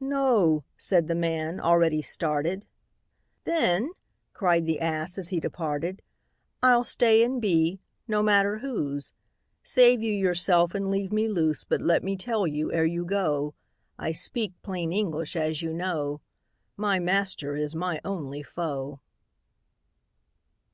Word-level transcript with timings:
"No," 0.00 0.64
said 0.76 1.08
the 1.08 1.14
man, 1.14 1.58
already 1.58 2.02
started. 2.02 2.66
"Then," 3.44 3.92
cried 4.34 4.66
the 4.66 4.78
ass, 4.80 5.16
as 5.16 5.30
he 5.30 5.40
departed 5.40 6.02
"I'll 6.62 6.84
stay, 6.84 7.24
and 7.24 7.40
be 7.40 7.80
no 8.06 8.22
matter 8.22 8.58
whose; 8.58 9.14
Save 9.62 10.02
you 10.02 10.12
yourself, 10.12 10.74
and 10.74 10.90
leave 10.90 11.10
me 11.10 11.26
loose 11.26 11.64
But 11.64 11.80
let 11.80 12.04
me 12.04 12.18
tell 12.18 12.46
you, 12.46 12.70
ere 12.70 12.84
you 12.84 13.06
go, 13.06 13.54
(I 13.98 14.12
speak 14.12 14.52
plain 14.62 14.92
English, 14.92 15.36
as 15.36 15.62
you 15.62 15.72
know,) 15.72 16.20
My 16.76 16.98
master 16.98 17.56
is 17.56 17.74
my 17.74 17.98
only 18.04 18.42
foe." 18.42 19.00